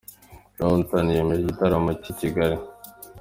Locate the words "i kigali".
2.13-2.57